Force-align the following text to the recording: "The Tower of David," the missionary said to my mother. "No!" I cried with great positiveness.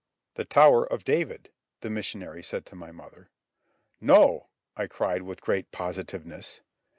"The 0.33 0.45
Tower 0.45 0.91
of 0.91 1.03
David," 1.03 1.51
the 1.81 1.89
missionary 1.91 2.41
said 2.41 2.65
to 2.65 2.75
my 2.75 2.91
mother. 2.91 3.29
"No!" 3.99 4.47
I 4.75 4.87
cried 4.87 5.21
with 5.21 5.41
great 5.41 5.71
positiveness. 5.71 6.61